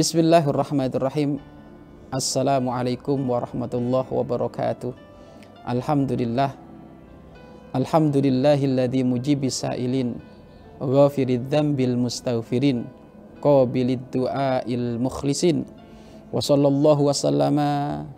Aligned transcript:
Bismillahirrahmanirrahim. 0.00 1.36
Assalamualaikum 2.08 3.20
warahmatullahi 3.20 4.08
wabarakatuh. 4.08 4.96
Alhamdulillah. 5.68 6.56
Alhamdulillahilladzi 7.76 9.04
mujibi 9.04 9.52
sa'ilin 9.52 10.16
ghafirid 10.80 11.52
dzambil 11.52 12.00
mustaghfirin 12.00 12.88
qabilid 13.44 14.00
du'ail 14.08 14.96
mukhlisin 14.96 15.68
wa 16.32 16.40
sallallahu 16.40 17.12
wasallama 17.12 18.08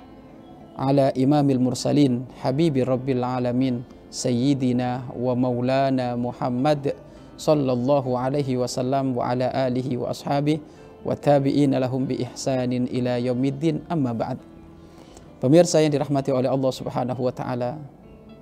ala 0.79 1.11
imamil 1.19 1.59
mursalin 1.59 2.31
habibi 2.47 2.87
rabbil 2.87 3.27
alamin 3.27 3.83
sayyidina 4.07 5.11
wa 5.19 5.35
maulana 5.35 6.15
Muhammad 6.15 6.95
sallallahu 7.35 8.15
alaihi 8.15 8.55
wasallam 8.55 9.19
wa 9.19 9.35
ala 9.35 9.51
alihi 9.51 9.99
wa 9.99 10.15
ashabihi 10.15 10.63
wa 11.03 11.15
tabi'ina 11.19 11.83
lahum 11.83 12.07
bi 12.07 12.23
ihsanin 12.23 12.87
ila 12.91 13.19
yaumiddin 13.19 13.83
amma 13.91 14.15
ba'd. 14.15 14.39
Pemirsa 15.43 15.83
yang 15.83 15.91
dirahmati 15.91 16.31
oleh 16.31 16.47
Allah 16.47 16.73
Subhanahu 16.73 17.27
wa 17.27 17.35
taala, 17.35 17.75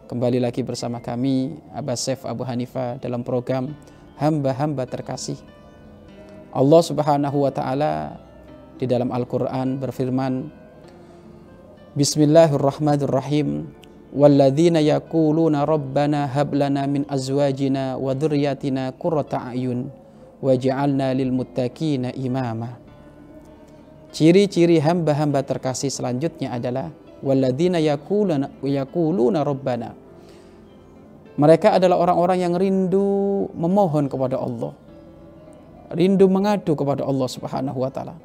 kembali 0.08 0.36
lagi 0.36 0.60
bersama 0.60 1.00
kami 1.00 1.56
Abah 1.72 1.96
Saif 1.96 2.28
Abu 2.28 2.44
Hanifah 2.44 3.00
dalam 3.00 3.24
program 3.24 3.72
Hamba-hamba 4.20 4.84
terkasih. 4.84 5.40
Allah 6.52 6.82
Subhanahu 6.84 7.48
wa 7.48 7.48
taala 7.48 8.20
di 8.76 8.84
dalam 8.84 9.08
Al-Qur'an 9.08 9.80
berfirman 9.80 10.52
Bismillahirrahmanirrahim 11.96 13.80
Walladzina 14.10 14.82
yaquluna 14.82 15.62
rabbana 15.62 16.26
hab 16.26 16.50
lana 16.50 16.82
min 16.90 17.06
azwajina 17.06 17.94
wa 17.94 18.10
dhurriyyatina 18.10 18.90
qurrata 18.98 19.38
waj'alna 20.40 21.12
lil 21.16 21.30
muttaqina 21.32 22.12
imama. 22.16 22.80
Ciri-ciri 24.10 24.82
hamba-hamba 24.82 25.46
terkasih 25.46 25.92
selanjutnya 25.92 26.58
adalah 26.58 26.90
walladzina 27.22 27.78
yaquluna 27.78 28.50
yaquluna 28.64 29.46
rabbana. 29.46 29.94
Mereka 31.38 31.78
adalah 31.78 31.96
orang-orang 31.96 32.38
yang 32.42 32.54
rindu 32.58 33.48
memohon 33.54 34.10
kepada 34.10 34.36
Allah. 34.36 34.74
Rindu 35.94 36.26
mengadu 36.26 36.74
kepada 36.74 37.06
Allah 37.06 37.28
Subhanahu 37.30 37.78
wa 37.80 37.88
taala. 37.88 38.18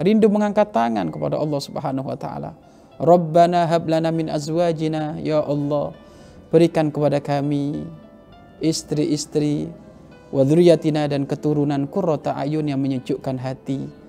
Rindu 0.00 0.30
mengangkat 0.32 0.72
tangan 0.72 1.10
kepada 1.10 1.36
Allah 1.36 1.60
Subhanahu 1.60 2.06
wa 2.06 2.16
taala. 2.16 2.54
Rabbana 3.02 3.66
hab 3.66 3.90
lana 3.90 4.14
min 4.14 4.30
azwajina 4.30 5.18
ya 5.18 5.42
Allah 5.42 5.90
berikan 6.54 6.92
kepada 6.92 7.18
kami 7.18 7.82
istri-istri 8.62 9.72
wadhuriyatina 10.32 11.06
dan 11.06 11.28
keturunan 11.28 11.84
kurrota 11.86 12.34
ayun 12.34 12.66
yang 12.66 12.80
menyejukkan 12.80 13.36
hati 13.36 14.02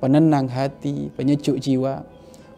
penenang 0.00 0.48
hati 0.48 1.12
penyejuk 1.14 1.60
jiwa. 1.60 2.02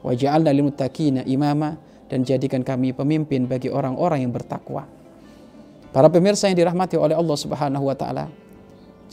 Waja'alna 0.02 0.50
lil 0.50 0.66
muttaqina 0.66 1.22
imama 1.27 1.78
dan 2.10 2.27
jadikan 2.27 2.66
kami 2.66 2.91
pemimpin 2.91 3.47
bagi 3.47 3.70
orang-orang 3.70 4.27
yang 4.27 4.34
bertakwa. 4.34 4.86
Para 5.94 6.08
pemirsa 6.10 6.50
yang 6.50 6.58
dirahmati 6.58 6.98
oleh 6.98 7.14
Allah 7.14 7.38
Subhanahu 7.38 7.86
wa 7.86 7.94
taala 7.94 8.27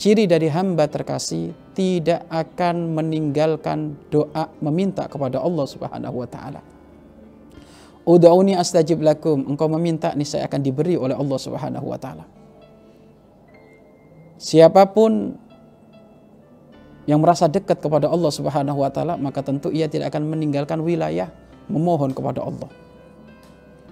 ciri 0.00 0.24
dari 0.24 0.48
hamba 0.48 0.88
terkasih 0.88 1.52
tidak 1.76 2.24
akan 2.32 2.96
meninggalkan 2.96 3.94
doa 4.08 4.48
meminta 4.64 5.04
kepada 5.06 5.38
Allah 5.38 5.66
Subhanahu 5.68 6.24
wa 6.24 6.28
taala. 6.30 6.62
Udauni 8.02 8.56
astajib 8.56 9.04
lakum 9.04 9.44
engkau 9.46 9.68
meminta 9.70 10.10
niscaya 10.16 10.48
akan 10.48 10.60
diberi 10.64 10.96
oleh 10.96 11.14
Allah 11.14 11.38
Subhanahu 11.38 11.86
wa 11.86 12.00
taala 12.00 12.39
Siapa 14.40 14.88
pun 14.88 15.36
yang 17.04 17.20
merasa 17.20 17.44
dekat 17.44 17.76
kepada 17.76 18.08
Allah 18.08 18.32
Subhanahu 18.32 18.80
wa 18.80 18.88
taala, 18.88 19.20
maka 19.20 19.44
tentu 19.44 19.68
ia 19.68 19.84
tidak 19.84 20.16
akan 20.16 20.32
meninggalkan 20.32 20.80
wilayah 20.80 21.28
memohon 21.68 22.16
kepada 22.16 22.40
Allah. 22.40 22.72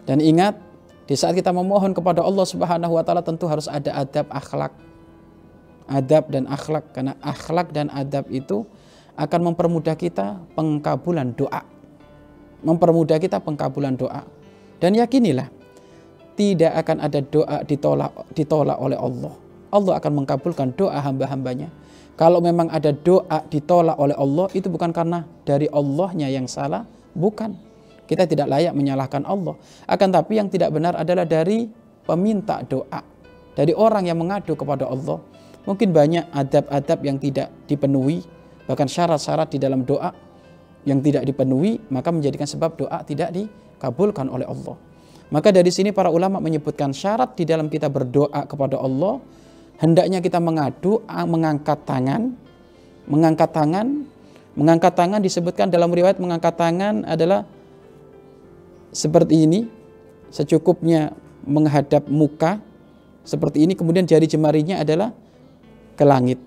Dan 0.08 0.24
ingat, 0.24 0.56
di 1.04 1.12
saat 1.20 1.36
kita 1.36 1.52
memohon 1.52 1.92
kepada 1.92 2.24
Allah 2.24 2.48
Subhanahu 2.48 2.96
wa 2.96 3.04
taala 3.04 3.20
tentu 3.20 3.44
harus 3.44 3.68
ada 3.68 3.92
adab 3.92 4.24
akhlak. 4.32 4.72
Adab 5.84 6.32
dan 6.32 6.48
akhlak 6.48 6.96
karena 6.96 7.12
akhlak 7.20 7.68
dan 7.68 7.92
adab 7.92 8.24
itu 8.32 8.64
akan 9.20 9.52
mempermudah 9.52 10.00
kita 10.00 10.40
pengkabulan 10.56 11.36
doa. 11.36 11.60
Mempermudah 12.64 13.20
kita 13.20 13.36
pengkabulan 13.44 14.00
doa. 14.00 14.24
Dan 14.80 14.96
yakinilah 14.96 15.52
tidak 16.40 16.72
akan 16.72 17.04
ada 17.04 17.20
doa 17.20 17.56
ditolak 17.68 18.12
ditolak 18.32 18.80
oleh 18.80 18.96
Allah 18.96 19.47
Allah 19.68 20.00
akan 20.00 20.24
mengabulkan 20.24 20.72
doa 20.74 20.98
hamba-hambanya. 21.00 21.68
Kalau 22.18 22.42
memang 22.42 22.66
ada 22.72 22.90
doa 22.90 23.46
ditolak 23.46 23.94
oleh 23.94 24.16
Allah, 24.18 24.50
itu 24.50 24.66
bukan 24.66 24.90
karena 24.90 25.22
dari 25.46 25.70
Allahnya 25.70 26.26
yang 26.26 26.50
salah, 26.50 26.82
bukan. 27.14 27.54
Kita 28.08 28.24
tidak 28.24 28.48
layak 28.48 28.74
menyalahkan 28.74 29.22
Allah. 29.22 29.54
Akan 29.84 30.10
tapi 30.10 30.40
yang 30.40 30.48
tidak 30.50 30.72
benar 30.72 30.96
adalah 30.96 31.28
dari 31.28 31.68
peminta 32.08 32.64
doa. 32.64 33.04
Dari 33.54 33.76
orang 33.76 34.08
yang 34.08 34.18
mengadu 34.18 34.56
kepada 34.56 34.88
Allah. 34.88 35.20
Mungkin 35.68 35.92
banyak 35.92 36.32
adab-adab 36.32 36.98
yang 37.04 37.20
tidak 37.20 37.52
dipenuhi, 37.68 38.24
bahkan 38.64 38.88
syarat-syarat 38.88 39.52
di 39.52 39.60
dalam 39.60 39.84
doa 39.84 40.10
yang 40.88 41.04
tidak 41.04 41.28
dipenuhi, 41.28 41.76
maka 41.92 42.08
menjadikan 42.08 42.48
sebab 42.48 42.80
doa 42.80 43.04
tidak 43.04 43.36
dikabulkan 43.36 44.32
oleh 44.32 44.48
Allah. 44.48 44.80
Maka 45.28 45.52
dari 45.52 45.68
sini 45.68 45.92
para 45.92 46.08
ulama 46.08 46.40
menyebutkan 46.40 46.96
syarat 46.96 47.36
di 47.36 47.44
dalam 47.44 47.68
kita 47.68 47.92
berdoa 47.92 48.48
kepada 48.48 48.80
Allah 48.80 49.20
hendaknya 49.78 50.18
kita 50.18 50.42
mengadu, 50.42 51.00
mengangkat 51.06 51.78
tangan, 51.86 52.34
mengangkat 53.06 53.50
tangan, 53.54 53.86
mengangkat 54.58 54.92
tangan 54.92 55.20
disebutkan 55.22 55.70
dalam 55.70 55.88
riwayat 55.94 56.18
mengangkat 56.18 56.58
tangan 56.58 57.06
adalah 57.06 57.46
seperti 58.90 59.46
ini, 59.46 59.70
secukupnya 60.34 61.14
menghadap 61.46 62.10
muka 62.10 62.60
seperti 63.22 63.64
ini, 63.64 63.72
kemudian 63.78 64.04
jari 64.04 64.26
jemarinya 64.26 64.82
adalah 64.82 65.14
ke 65.94 66.04
langit 66.04 66.40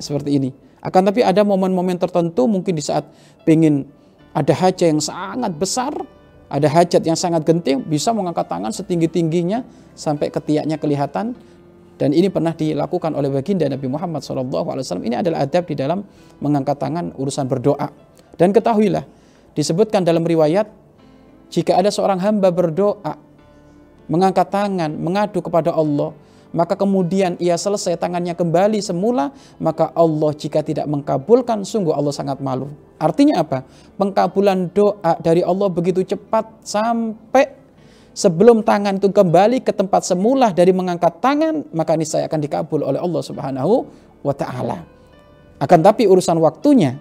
seperti 0.00 0.40
ini. 0.40 0.50
Akan 0.82 1.06
tapi 1.06 1.22
ada 1.22 1.46
momen-momen 1.46 1.94
tertentu 1.94 2.50
mungkin 2.50 2.74
di 2.74 2.82
saat 2.82 3.06
ingin 3.46 3.86
ada 4.34 4.50
hajat 4.50 4.88
yang 4.90 5.02
sangat 5.02 5.52
besar, 5.54 5.92
ada 6.50 6.66
hajat 6.66 7.04
yang 7.06 7.14
sangat 7.14 7.46
genting, 7.46 7.84
bisa 7.86 8.10
mengangkat 8.10 8.48
tangan 8.48 8.72
setinggi-tingginya 8.74 9.62
sampai 9.94 10.32
ketiaknya 10.32 10.80
kelihatan 10.80 11.36
dan 12.00 12.10
ini 12.16 12.32
pernah 12.32 12.56
dilakukan 12.56 13.12
oleh 13.12 13.28
baginda 13.28 13.68
Nabi 13.68 13.86
Muhammad 13.86 14.24
SAW. 14.24 15.02
Ini 15.04 15.20
adalah 15.20 15.44
adab 15.44 15.68
di 15.68 15.76
dalam 15.76 16.02
mengangkat 16.40 16.80
tangan 16.80 17.12
urusan 17.14 17.46
berdoa. 17.46 17.88
Dan 18.34 18.50
ketahuilah, 18.50 19.04
disebutkan 19.52 20.02
dalam 20.02 20.24
riwayat, 20.24 20.66
jika 21.52 21.76
ada 21.76 21.92
seorang 21.92 22.18
hamba 22.18 22.48
berdoa, 22.48 23.14
mengangkat 24.08 24.48
tangan, 24.48 24.90
mengadu 24.98 25.44
kepada 25.44 25.70
Allah, 25.70 26.16
maka 26.52 26.76
kemudian 26.76 27.36
ia 27.40 27.56
selesai 27.56 27.96
tangannya 27.96 28.36
kembali 28.36 28.80
semula, 28.80 29.32
maka 29.56 29.88
Allah 29.96 30.32
jika 30.36 30.60
tidak 30.60 30.84
mengkabulkan, 30.84 31.64
sungguh 31.64 31.92
Allah 31.92 32.12
sangat 32.12 32.40
malu. 32.44 32.72
Artinya 33.00 33.40
apa? 33.40 33.64
Pengkabulan 33.96 34.72
doa 34.72 35.16
dari 35.20 35.40
Allah 35.44 35.68
begitu 35.72 36.04
cepat 36.04 36.66
sampai 36.66 37.61
sebelum 38.12 38.64
tangan 38.64 39.00
itu 39.00 39.08
kembali 39.08 39.64
ke 39.64 39.72
tempat 39.72 40.04
semula 40.04 40.52
dari 40.52 40.72
mengangkat 40.72 41.20
tangan, 41.20 41.68
maka 41.72 41.96
ini 41.96 42.06
saya 42.06 42.28
akan 42.28 42.40
dikabul 42.40 42.80
oleh 42.84 43.00
Allah 43.00 43.22
Subhanahu 43.24 43.74
wa 44.24 44.34
taala. 44.36 44.84
Akan 45.60 45.80
tapi 45.80 46.08
urusan 46.08 46.38
waktunya, 46.40 46.96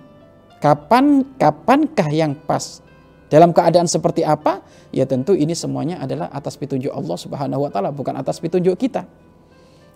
kapan 0.60 1.24
kapankah 1.36 2.10
yang 2.12 2.36
pas? 2.36 2.84
Dalam 3.32 3.56
keadaan 3.56 3.88
seperti 3.88 4.28
apa? 4.28 4.60
Ya 4.92 5.08
tentu 5.08 5.32
ini 5.32 5.56
semuanya 5.56 6.04
adalah 6.04 6.28
atas 6.36 6.60
petunjuk 6.60 6.92
Allah 6.92 7.16
Subhanahu 7.16 7.64
wa 7.64 7.70
taala, 7.72 7.96
bukan 7.96 8.12
atas 8.20 8.44
petunjuk 8.44 8.76
kita. 8.76 9.08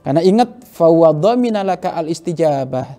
Karena 0.06 0.22
ingat 0.22 0.63
fawadhaminalaka 0.72 1.98
al 1.98 2.07
istijabah. 2.07 2.95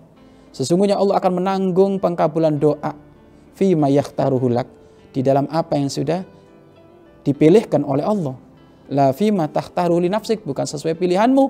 Sesungguhnya 0.53 0.99
Allah 0.99 1.21
akan 1.21 1.33
menanggung 1.41 1.93
pengkabulan 2.03 2.59
doa 2.59 2.93
fi 3.57 3.73
yakhtaruhulak 3.73 4.69
di 5.17 5.25
dalam 5.25 5.49
apa 5.49 5.81
yang 5.81 5.89
sudah 5.89 6.36
dipilihkan 7.27 7.83
oleh 7.83 8.07
Allah. 8.07 8.39
La 8.87 9.11
tahtaru 9.51 9.99
li 9.99 10.07
nafsik 10.07 10.47
bukan 10.47 10.63
sesuai 10.63 10.95
pilihanmu. 10.95 11.45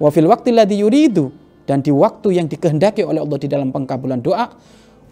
Wa 0.00 0.08
fil 0.08 0.24
waqti 0.24 0.56
ladzi 0.56 0.80
yuridu 0.80 1.28
dan 1.68 1.84
di 1.84 1.92
waktu 1.92 2.40
yang 2.40 2.48
dikehendaki 2.48 3.04
oleh 3.04 3.20
Allah 3.20 3.36
di 3.36 3.48
dalam 3.48 3.72
pengkabulan 3.72 4.20
doa 4.24 4.52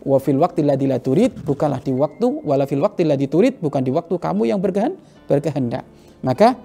wa 0.04 0.18
fil 0.20 0.36
waqti 0.36 0.60
ladzi 0.60 0.84
la 0.84 1.00
turid 1.00 1.40
bukanlah 1.40 1.80
di 1.80 1.92
waktu 1.96 2.44
wala 2.44 2.68
fil 2.68 2.84
waqti 2.84 3.08
ladzi 3.08 3.28
turid 3.28 3.60
bukan 3.60 3.80
di 3.80 3.92
waktu 3.92 4.16
kamu 4.16 4.48
yang 4.48 4.60
berkehendak. 4.60 5.84
Maka 6.24 6.56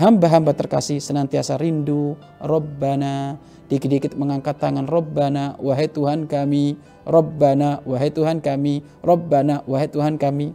hamba-hamba 0.00 0.56
terkasih 0.56 1.00
senantiasa 1.00 1.60
rindu 1.60 2.16
Rabbana 2.40 3.36
dikit-dikit 3.68 4.16
mengangkat 4.20 4.60
tangan 4.60 4.84
Rabbana 4.84 5.56
wahai 5.60 5.88
Tuhan 5.88 6.28
kami 6.28 6.76
Rabbana 7.08 7.80
wahai 7.88 8.12
Tuhan 8.12 8.44
kami 8.44 8.84
Rabbana 9.00 9.64
wahai 9.64 9.88
Tuhan 9.88 10.20
kami 10.20 10.52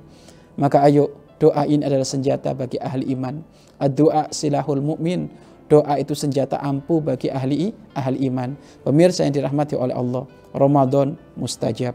maka 0.57 0.85
ayo 0.85 1.13
Doa 1.37 1.69
ini 1.69 1.85
adalah 1.85 2.05
senjata 2.05 2.53
bagi 2.57 2.81
ahli 2.81 3.13
iman. 3.13 3.41
Doa 3.93 4.29
silahul 4.33 4.81
mukmin. 4.81 5.29
doa 5.67 5.99
itu 5.99 6.15
senjata 6.15 6.63
ampuh 6.63 7.03
bagi 7.03 7.27
ahli 7.27 7.75
ahli 7.91 8.31
iman. 8.31 8.55
Pemirsa 8.87 9.27
yang 9.27 9.35
dirahmati 9.35 9.75
oleh 9.75 9.91
Allah, 9.91 10.23
Ramadan 10.55 11.19
mustajab. 11.35 11.91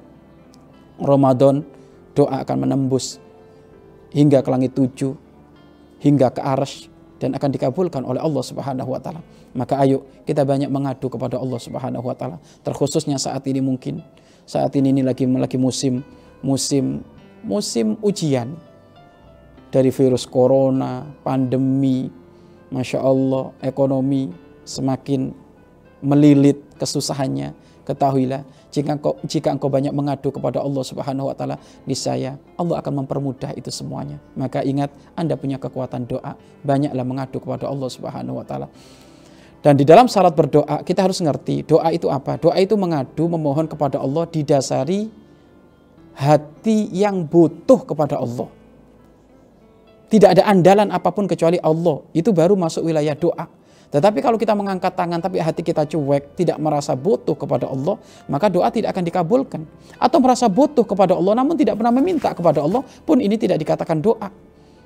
Ramadan 1.01 1.65
doa 2.13 2.45
akan 2.45 2.69
menembus 2.69 3.17
hingga 4.13 4.45
ke 4.45 4.49
langit 4.53 4.77
tujuh, 4.77 5.17
hingga 6.05 6.29
ke 6.31 6.45
arsy 6.45 6.93
dan 7.17 7.33
akan 7.33 7.49
dikabulkan 7.49 8.05
oleh 8.05 8.21
Allah 8.21 8.45
Subhanahu 8.45 8.93
wa 8.93 9.01
taala. 9.01 9.25
Maka 9.57 9.81
ayo 9.81 10.05
kita 10.29 10.45
banyak 10.45 10.69
mengadu 10.69 11.09
kepada 11.09 11.41
Allah 11.41 11.59
Subhanahu 11.59 12.05
wa 12.05 12.13
taala, 12.13 12.37
terkhususnya 12.61 13.17
saat 13.17 13.43
ini 13.49 13.65
mungkin 13.65 14.05
saat 14.45 14.75
ini 14.77 14.93
ini 14.93 15.03
lagi 15.07 15.25
lagi 15.25 15.57
musim 15.57 16.05
musim 16.45 17.01
musim 17.47 17.95
ujian 18.03 18.53
dari 19.73 19.89
virus 19.89 20.29
corona, 20.29 21.09
pandemi, 21.25 22.13
Masya 22.69 23.01
Allah, 23.01 23.57
ekonomi 23.65 24.29
semakin 24.69 25.33
melilit 26.05 26.61
kesusahannya. 26.77 27.57
Ketahuilah, 27.83 28.47
jika 28.71 28.95
engkau, 28.95 29.19
jika 29.27 29.49
engkau 29.51 29.67
banyak 29.67 29.91
mengadu 29.91 30.31
kepada 30.31 30.63
Allah 30.63 30.85
Subhanahu 30.87 31.33
wa 31.33 31.35
taala, 31.35 31.59
niscaya 31.83 32.39
Allah 32.55 32.79
akan 32.79 33.03
mempermudah 33.03 33.57
itu 33.59 33.75
semuanya. 33.75 34.23
Maka 34.39 34.63
ingat, 34.63 34.95
Anda 35.19 35.35
punya 35.35 35.59
kekuatan 35.59 36.07
doa, 36.07 36.39
banyaklah 36.63 37.03
mengadu 37.03 37.43
kepada 37.43 37.67
Allah 37.67 37.89
Subhanahu 37.91 38.39
wa 38.39 38.47
taala. 38.47 38.71
Dan 39.63 39.79
di 39.79 39.83
dalam 39.83 40.07
syarat 40.07 40.35
berdoa, 40.35 40.83
kita 40.87 41.07
harus 41.07 41.19
ngerti 41.19 41.67
doa 41.67 41.91
itu 41.91 42.07
apa? 42.07 42.39
Doa 42.39 42.55
itu 42.59 42.79
mengadu, 42.79 43.27
memohon 43.27 43.67
kepada 43.67 43.99
Allah 43.99 44.31
didasari 44.31 45.11
hati 46.15 46.93
yang 46.93 47.25
butuh 47.27 47.83
kepada 47.83 48.21
Allah. 48.21 48.62
Tidak 50.13 50.29
ada 50.29 50.45
andalan 50.45 50.93
apa 50.93 51.09
pun 51.09 51.25
kecuali 51.25 51.57
Allah. 51.65 52.05
Itu 52.13 52.37
baru 52.37 52.53
masuk 52.53 52.85
wilayah 52.85 53.17
doa. 53.17 53.49
Tetapi 53.93 54.21
kalau 54.25 54.37
kita 54.37 54.53
mengangkat 54.53 54.93
tangan 54.93 55.21
tapi 55.21 55.41
hati 55.41 55.65
kita 55.65 55.89
cuek, 55.89 56.37
tidak 56.37 56.61
merasa 56.61 56.93
butuh 56.93 57.33
kepada 57.33 57.69
Allah, 57.69 57.97
maka 58.29 58.53
doa 58.53 58.69
tidak 58.69 58.93
akan 58.93 59.05
dikabulkan. 59.09 59.61
Atau 59.97 60.21
merasa 60.21 60.53
butuh 60.53 60.85
kepada 60.85 61.17
Allah 61.17 61.37
namun 61.37 61.57
tidak 61.57 61.81
pernah 61.81 61.93
meminta 61.93 62.33
kepada 62.33 62.65
Allah, 62.65 62.85
pun 63.09 63.21
ini 63.21 63.37
tidak 63.41 63.61
dikatakan 63.61 64.01
doa. 64.01 64.29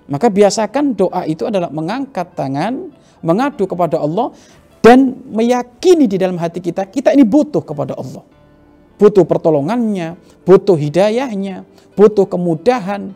Maka 0.06 0.26
biasakan 0.30 0.94
doa 0.94 1.22
itu 1.26 1.42
adalah 1.46 1.70
mengangkat 1.70 2.34
tangan, 2.34 2.94
mengadu 3.22 3.66
kepada 3.66 3.98
Allah 3.98 4.30
dan 4.82 5.18
meyakini 5.34 6.06
di 6.06 6.18
dalam 6.18 6.38
hati 6.38 6.62
kita, 6.62 6.86
kita 6.86 7.10
ini 7.10 7.26
butuh 7.26 7.62
kepada 7.66 7.98
Allah. 7.98 8.22
Butuh 8.98 9.26
pertolongannya, 9.26 10.14
butuh 10.46 10.78
hidayahnya, 10.78 11.66
butuh 11.98 12.26
kemudahan, 12.26 13.10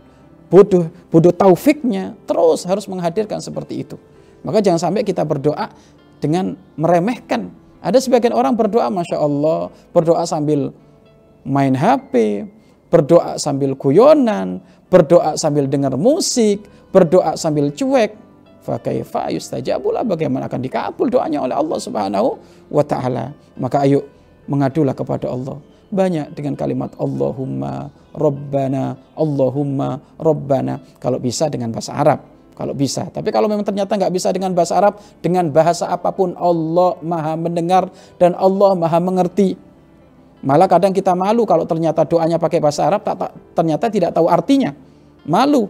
butuh 0.50 0.90
butuh 1.08 1.30
taufiknya 1.30 2.18
terus 2.26 2.66
harus 2.66 2.84
menghadirkan 2.90 3.38
seperti 3.38 3.86
itu. 3.86 3.96
Maka 4.42 4.60
jangan 4.60 4.90
sampai 4.90 5.06
kita 5.06 5.22
berdoa 5.22 5.70
dengan 6.18 6.58
meremehkan. 6.74 7.54
Ada 7.80 8.02
sebagian 8.02 8.36
orang 8.36 8.58
berdoa 8.58 8.92
masya 8.92 9.16
Allah 9.16 9.72
berdoa 9.94 10.26
sambil 10.28 10.74
main 11.46 11.72
HP 11.72 12.44
berdoa 12.92 13.38
sambil 13.38 13.72
guyonan 13.78 14.60
berdoa 14.90 15.38
sambil 15.38 15.64
dengar 15.70 15.94
musik 15.96 16.60
berdoa 16.90 17.38
sambil 17.38 17.70
cuek. 17.72 18.18
Fakaifa 18.60 19.32
bagaimana 20.04 20.44
akan 20.44 20.60
dikabul 20.60 21.08
doanya 21.08 21.40
oleh 21.40 21.56
Allah 21.56 21.78
Subhanahu 21.80 22.36
wa 22.68 22.84
taala. 22.84 23.32
Maka 23.56 23.88
ayo 23.88 24.04
mengadulah 24.44 24.92
kepada 24.92 25.32
Allah 25.32 25.56
banyak 25.90 26.32
dengan 26.38 26.54
kalimat 26.54 26.94
Allahumma 26.96 27.90
Rabbana 28.14 28.96
Allahumma 29.18 29.98
Rabbana. 30.16 30.78
Kalau 31.02 31.18
bisa 31.18 31.50
dengan 31.50 31.74
bahasa 31.74 31.94
Arab. 31.94 32.22
Kalau 32.54 32.76
bisa. 32.76 33.08
Tapi 33.08 33.32
kalau 33.32 33.48
memang 33.48 33.64
ternyata 33.64 33.96
nggak 33.96 34.12
bisa 34.12 34.30
dengan 34.30 34.52
bahasa 34.52 34.76
Arab 34.76 35.00
dengan 35.24 35.48
bahasa 35.48 35.88
apa 35.88 36.12
pun 36.12 36.36
Allah 36.36 36.98
maha 37.00 37.34
mendengar 37.34 37.88
dan 38.20 38.36
Allah 38.36 38.76
maha 38.76 39.00
mengerti. 39.00 39.56
Malah 40.40 40.68
kadang 40.68 40.92
kita 40.92 41.12
malu 41.12 41.44
kalau 41.44 41.68
ternyata 41.68 42.04
doanya 42.04 42.40
pakai 42.40 42.60
bahasa 42.60 42.88
Arab 42.88 43.04
tak, 43.04 43.16
tak, 43.16 43.30
ternyata 43.56 43.84
tidak 43.92 44.10
tahu 44.16 44.28
artinya. 44.28 44.72
Malu. 45.24 45.68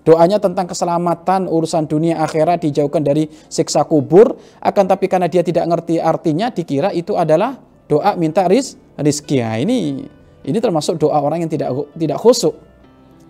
Doanya 0.00 0.40
tentang 0.40 0.64
keselamatan 0.64 1.44
urusan 1.44 1.84
dunia 1.84 2.24
akhirat 2.24 2.64
dijauhkan 2.64 3.04
dari 3.04 3.28
siksa 3.52 3.84
kubur. 3.84 4.38
Akan 4.62 4.88
tapi 4.88 5.06
karena 5.06 5.28
dia 5.28 5.44
tidak 5.44 5.68
ngerti 5.68 6.00
artinya 6.00 6.48
dikira 6.48 6.90
itu 6.90 7.14
adalah 7.20 7.58
doa 7.90 8.14
minta 8.14 8.46
ris 8.46 8.78
rizki. 8.94 9.42
Ya, 9.42 9.58
ini 9.58 10.06
ini 10.46 10.58
termasuk 10.62 11.02
doa 11.02 11.18
orang 11.18 11.42
yang 11.42 11.50
tidak 11.50 11.74
tidak 11.98 12.18
khusyuk. 12.22 12.54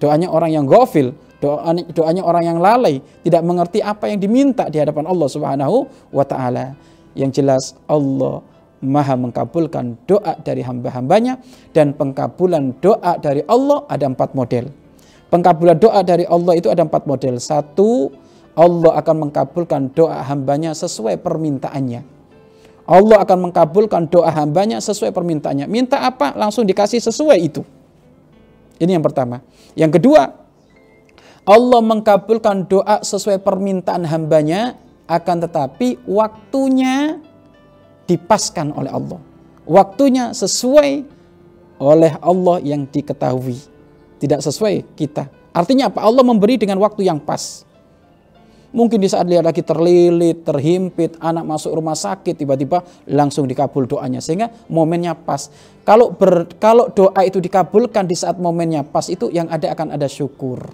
Doanya 0.01 0.29
orang 0.33 0.53
yang 0.53 0.65
gofil, 0.65 1.13
doa, 1.41 1.73
doanya 1.93 2.25
orang 2.25 2.45
yang 2.45 2.59
lalai, 2.61 3.05
tidak 3.25 3.43
mengerti 3.45 3.81
apa 3.81 4.09
yang 4.09 4.21
diminta 4.21 4.69
di 4.69 4.81
hadapan 4.81 5.09
Allah 5.09 5.29
Subhanahu 5.29 5.77
wa 6.13 6.25
taala. 6.25 6.77
Yang 7.17 7.43
jelas 7.43 7.65
Allah 7.89 8.45
Maha 8.81 9.13
mengkabulkan 9.13 10.01
doa 10.09 10.41
dari 10.41 10.65
hamba-hambanya 10.65 11.37
dan 11.77 11.93
pengkabulan 11.93 12.81
doa 12.81 13.21
dari 13.21 13.45
Allah 13.45 13.85
ada 13.93 14.09
empat 14.09 14.33
model. 14.33 14.73
Pengkabulan 15.29 15.77
doa 15.77 16.01
dari 16.01 16.25
Allah 16.25 16.57
itu 16.57 16.73
ada 16.73 16.81
empat 16.81 17.05
model. 17.05 17.37
Satu, 17.37 18.09
Allah 18.57 18.97
akan 18.99 19.29
mengkabulkan 19.29 19.93
doa 19.93 20.25
hambanya 20.25 20.73
sesuai 20.73 21.21
permintaannya. 21.21 22.20
Allah 22.91 23.23
akan 23.23 23.39
mengkabulkan 23.51 24.11
doa 24.11 24.35
hambanya 24.35 24.83
sesuai 24.83 25.15
permintaannya. 25.15 25.71
Minta 25.71 26.03
apa 26.03 26.35
langsung 26.35 26.67
dikasih 26.67 26.99
sesuai 26.99 27.39
itu. 27.39 27.63
Ini 28.83 28.99
yang 28.99 29.05
pertama. 29.07 29.47
Yang 29.79 30.03
kedua, 30.03 30.35
Allah 31.47 31.81
mengkabulkan 31.87 32.67
doa 32.67 32.99
sesuai 33.07 33.39
permintaan 33.47 34.03
hambanya 34.11 34.75
akan 35.07 35.47
tetapi 35.47 36.03
waktunya 36.03 37.23
dipaskan 38.11 38.75
oleh 38.75 38.91
Allah. 38.91 39.23
Waktunya 39.71 40.35
sesuai 40.35 41.07
oleh 41.79 42.13
Allah 42.19 42.59
yang 42.59 42.91
diketahui. 42.91 43.63
Tidak 44.19 44.43
sesuai 44.43 44.99
kita. 44.99 45.31
Artinya 45.55 45.95
apa? 45.95 46.03
Allah 46.03 46.27
memberi 46.27 46.59
dengan 46.59 46.83
waktu 46.83 47.07
yang 47.07 47.23
pas. 47.23 47.63
Mungkin 48.71 49.03
di 49.03 49.11
saat 49.11 49.27
dia 49.27 49.43
lagi 49.43 49.67
terlilit, 49.67 50.47
terhimpit, 50.47 51.19
anak 51.19 51.43
masuk 51.43 51.75
rumah 51.75 51.99
sakit, 51.99 52.39
tiba-tiba 52.39 52.87
langsung 53.11 53.51
dikabul 53.51 53.91
doanya. 53.91 54.23
Sehingga 54.23 54.47
momennya 54.71 55.19
pas. 55.19 55.51
Kalau 55.83 56.15
ber, 56.15 56.47
kalau 56.63 56.87
doa 56.95 57.19
itu 57.27 57.43
dikabulkan 57.43 58.07
di 58.07 58.15
saat 58.15 58.39
momennya 58.39 58.87
pas 58.87 59.11
itu 59.11 59.27
yang 59.35 59.51
ada 59.51 59.75
akan 59.75 59.99
ada 59.99 60.07
syukur. 60.07 60.71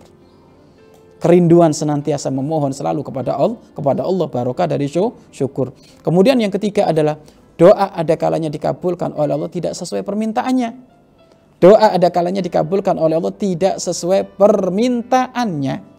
Kerinduan 1.17 1.73
senantiasa 1.73 2.29
memohon 2.29 2.77
selalu 2.77 3.01
kepada 3.01 3.33
Allah, 3.33 3.57
kepada 3.73 4.05
Allah 4.05 4.29
barokah 4.29 4.69
dari 4.69 4.93
syukur. 5.33 5.73
Kemudian 6.05 6.37
yang 6.37 6.53
ketiga 6.53 6.93
adalah 6.93 7.17
doa 7.57 7.97
ada 7.97 8.13
kalanya 8.21 8.53
dikabulkan 8.53 9.17
oleh 9.17 9.33
Allah 9.33 9.49
tidak 9.49 9.73
sesuai 9.73 10.05
permintaannya. 10.05 10.71
Doa 11.57 11.97
ada 11.97 12.13
kalanya 12.13 12.45
dikabulkan 12.45 13.01
oleh 13.01 13.17
Allah 13.17 13.33
tidak 13.33 13.81
sesuai 13.81 14.37
permintaannya. 14.37 15.96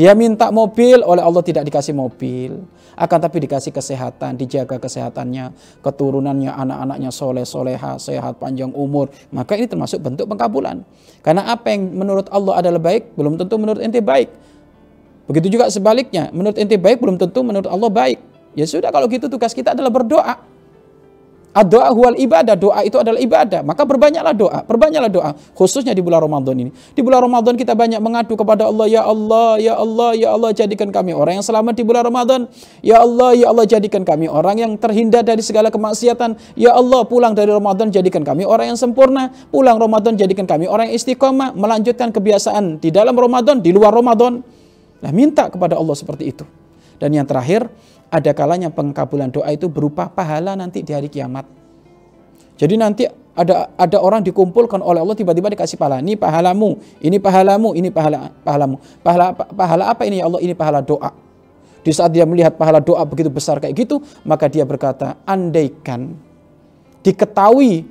Dia 0.00 0.16
minta 0.16 0.48
mobil, 0.48 1.04
oleh 1.04 1.20
Allah 1.20 1.44
tidak 1.44 1.68
dikasih 1.68 1.92
mobil. 1.92 2.56
Akan 2.96 3.20
tapi 3.20 3.36
dikasih 3.44 3.68
kesehatan, 3.68 4.40
dijaga 4.40 4.80
kesehatannya, 4.80 5.52
keturunannya, 5.84 6.56
anak-anaknya 6.56 7.12
soleh, 7.12 7.44
soleha, 7.44 8.00
sehat, 8.00 8.40
panjang 8.40 8.72
umur. 8.72 9.12
Maka 9.28 9.60
ini 9.60 9.68
termasuk 9.68 10.00
bentuk 10.00 10.24
pengkabulan. 10.24 10.88
Karena 11.20 11.52
apa 11.52 11.76
yang 11.76 11.92
menurut 11.92 12.32
Allah 12.32 12.64
adalah 12.64 12.80
baik, 12.80 13.12
belum 13.12 13.36
tentu 13.36 13.60
menurut 13.60 13.84
ente 13.84 14.00
baik. 14.00 14.32
Begitu 15.28 15.60
juga 15.60 15.68
sebaliknya, 15.68 16.32
menurut 16.32 16.56
ente 16.56 16.80
baik, 16.80 16.96
belum 16.96 17.20
tentu 17.20 17.44
menurut 17.44 17.68
Allah 17.68 17.92
baik. 17.92 18.24
Ya 18.56 18.64
sudah 18.64 18.88
kalau 18.88 19.04
gitu 19.04 19.28
tugas 19.28 19.52
kita 19.52 19.76
adalah 19.76 19.92
berdoa. 19.92 20.49
Doa 21.50 21.90
huwal 21.90 22.14
ibadah, 22.14 22.54
doa 22.54 22.86
itu 22.86 22.94
adalah 22.94 23.18
ibadah. 23.18 23.66
Maka 23.66 23.82
berbanyaklah 23.82 24.30
doa, 24.38 24.62
perbanyaklah 24.62 25.10
doa. 25.10 25.30
Khususnya 25.58 25.90
di 25.90 25.98
bulan 25.98 26.22
Ramadan 26.22 26.54
ini. 26.54 26.70
Di 26.94 27.02
bulan 27.02 27.26
Ramadan 27.26 27.58
kita 27.58 27.74
banyak 27.74 27.98
mengadu 27.98 28.38
kepada 28.38 28.70
Allah. 28.70 28.86
Ya 28.86 29.02
Allah, 29.02 29.58
Ya 29.58 29.74
Allah, 29.74 30.14
Ya 30.14 30.30
Allah 30.30 30.54
jadikan 30.54 30.94
kami 30.94 31.10
orang 31.10 31.42
yang 31.42 31.46
selamat 31.46 31.74
di 31.74 31.82
bulan 31.82 32.06
Ramadan. 32.06 32.46
Ya 32.86 33.02
Allah, 33.02 33.34
Ya 33.34 33.50
Allah 33.50 33.66
jadikan 33.66 34.06
kami 34.06 34.30
orang 34.30 34.62
yang 34.62 34.72
terhindar 34.78 35.26
dari 35.26 35.42
segala 35.42 35.74
kemaksiatan. 35.74 36.38
Ya 36.54 36.70
Allah 36.70 37.02
pulang 37.02 37.34
dari 37.34 37.50
Ramadan 37.50 37.90
jadikan 37.90 38.22
kami 38.22 38.46
orang 38.46 38.70
yang 38.70 38.78
sempurna. 38.78 39.34
Pulang 39.50 39.82
Ramadan 39.82 40.14
jadikan 40.14 40.46
kami 40.46 40.70
orang 40.70 40.94
yang 40.94 41.02
istiqomah. 41.02 41.58
Melanjutkan 41.58 42.14
kebiasaan 42.14 42.78
di 42.78 42.94
dalam 42.94 43.18
Ramadan, 43.18 43.58
di 43.58 43.74
luar 43.74 43.90
Ramadan. 43.90 44.38
Nah 45.02 45.10
minta 45.10 45.50
kepada 45.50 45.74
Allah 45.74 45.98
seperti 45.98 46.30
itu. 46.30 46.46
Dan 47.02 47.10
yang 47.10 47.26
terakhir, 47.26 47.66
ada 48.10 48.30
kalanya 48.34 48.68
pengkabulan 48.68 49.30
doa 49.30 49.48
itu 49.54 49.70
berupa 49.70 50.10
pahala 50.10 50.58
nanti 50.58 50.82
di 50.82 50.90
hari 50.90 51.06
kiamat. 51.06 51.46
Jadi 52.58 52.74
nanti 52.76 53.08
ada 53.32 53.72
ada 53.78 53.98
orang 54.02 54.20
dikumpulkan 54.20 54.82
oleh 54.82 55.00
Allah 55.00 55.16
tiba-tiba 55.16 55.48
dikasih 55.48 55.78
pahala. 55.80 56.02
Ini 56.04 56.18
pahalamu, 56.18 56.76
ini 57.00 57.16
pahalamu, 57.16 57.72
ini 57.72 57.88
pahala 57.88 58.28
pahalamu. 58.44 58.76
Pahala 59.00 59.32
pahala 59.32 59.84
apa 59.88 60.02
ini 60.04 60.20
ya 60.20 60.28
Allah? 60.28 60.40
Ini 60.42 60.52
pahala 60.52 60.84
doa. 60.84 61.14
Di 61.80 61.88
saat 61.96 62.12
dia 62.12 62.28
melihat 62.28 62.60
pahala 62.60 62.84
doa 62.84 63.00
begitu 63.08 63.32
besar 63.32 63.56
kayak 63.56 63.72
gitu, 63.72 64.04
maka 64.28 64.52
dia 64.52 64.68
berkata, 64.68 65.16
andaikan 65.24 66.12
diketahui 67.00 67.88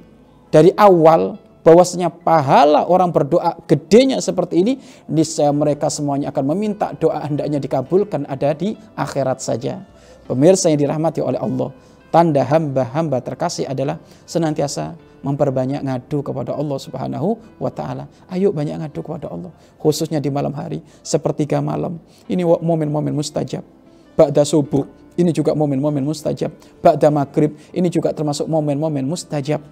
dari 0.54 0.70
awal 0.78 1.42
bahwasanya 1.66 2.14
pahala 2.14 2.86
orang 2.86 3.10
berdoa 3.10 3.58
gedenya 3.66 4.22
seperti 4.22 4.62
ini, 4.62 4.74
niscaya 5.10 5.50
mereka 5.50 5.90
semuanya 5.90 6.30
akan 6.30 6.54
meminta 6.54 6.94
doa 6.94 7.26
hendaknya 7.26 7.58
dikabulkan 7.58 8.30
ada 8.30 8.54
di 8.54 8.78
akhirat 8.94 9.42
saja. 9.42 9.82
Pemirsa 10.30 10.70
yang 10.70 10.78
dirahmati 10.78 11.26
oleh 11.26 11.42
Allah, 11.42 11.74
tanda 12.14 12.46
hamba-hamba 12.46 13.18
terkasih 13.18 13.66
adalah 13.66 13.98
senantiasa 14.30 14.94
memperbanyak 15.26 15.82
ngadu 15.82 16.22
kepada 16.22 16.54
Allah 16.54 16.78
Subhanahu 16.78 17.42
wa 17.58 17.72
taala. 17.74 18.06
Ayo 18.30 18.54
banyak 18.54 18.78
ngadu 18.78 19.02
kepada 19.02 19.26
Allah, 19.26 19.50
khususnya 19.82 20.22
di 20.22 20.30
malam 20.30 20.54
hari, 20.54 20.86
sepertiga 21.02 21.58
malam. 21.66 21.98
Ini 22.30 22.46
momen-momen 22.46 23.12
mustajab. 23.18 23.66
Ba'da 24.14 24.46
subuh, 24.46 24.86
ini 25.18 25.34
juga 25.34 25.58
momen-momen 25.58 26.06
mustajab. 26.06 26.54
Ba'da 26.80 27.10
maghrib, 27.10 27.58
ini 27.74 27.90
juga 27.90 28.14
termasuk 28.14 28.46
momen-momen 28.46 29.10
mustajab. 29.10 29.66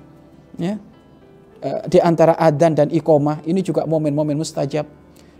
Ya. 0.57 0.81
Eh, 1.61 1.81
di 1.85 1.99
antara 2.01 2.33
adan 2.33 2.73
dan 2.73 2.87
iqomah, 2.89 3.45
ini 3.45 3.61
juga 3.61 3.85
momen-momen 3.85 4.35
mustajab. 4.35 4.89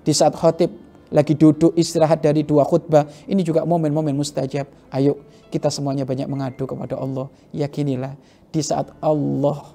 Di 0.06 0.14
saat 0.16 0.38
khotib 0.38 0.72
lagi 1.14 1.34
duduk 1.34 1.72
istirahat 1.80 2.20
dari 2.20 2.44
dua 2.44 2.68
khutbah, 2.68 3.08
ini 3.28 3.44
juga 3.44 3.64
momen-momen 3.64 4.16
mustajab. 4.16 4.68
Ayo 4.92 5.24
kita 5.48 5.72
semuanya 5.72 6.04
banyak 6.04 6.28
mengadu 6.28 6.68
kepada 6.68 7.00
Allah. 7.00 7.32
Yakinilah 7.56 8.14
di 8.52 8.62
saat 8.64 8.92
Allah 9.00 9.72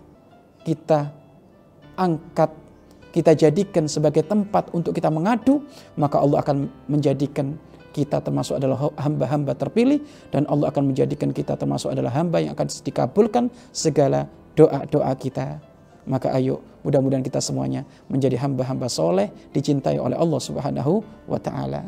kita 0.63 1.13
angkat, 1.97 2.51
kita 3.13 3.33
jadikan 3.37 3.89
sebagai 3.89 4.25
tempat 4.25 4.73
untuk 4.73 4.97
kita 4.97 5.09
mengadu, 5.09 5.65
maka 5.97 6.21
Allah 6.21 6.41
akan 6.41 6.69
menjadikan 6.89 7.57
kita 7.93 8.25
termasuk 8.25 8.57
adalah 8.57 8.89
hamba-hamba 8.97 9.53
terpilih 9.53 10.01
dan 10.33 10.49
Allah 10.49 10.73
akan 10.73 10.93
menjadikan 10.97 11.29
kita 11.29 11.61
termasuk 11.61 11.93
adalah 11.93 12.09
hamba 12.17 12.41
yang 12.41 12.57
akan 12.57 12.67
dikabulkan 12.73 13.53
segala 13.69 14.27
doa-doa 14.57 15.13
kita. 15.21 15.72
Maka 16.03 16.35
ayo 16.35 16.61
mudah-mudahan 16.83 17.23
kita 17.23 17.39
semuanya 17.39 17.87
menjadi 18.11 18.39
hamba-hamba 18.43 18.91
soleh 18.91 19.31
dicintai 19.55 20.03
oleh 20.03 20.19
Allah 20.19 20.41
Subhanahu 20.43 21.03
wa 21.31 21.39
taala. 21.39 21.87